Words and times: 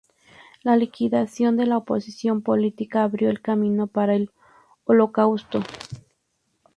La 0.63 0.75
liquidación 0.77 1.57
de 1.57 1.67
la 1.67 1.77
oposición 1.77 2.41
política 2.41 3.03
abrió 3.03 3.29
el 3.29 3.39
camino 3.39 3.85
para 3.85 4.15
el 4.15 4.31
Holocausto. 4.85 5.61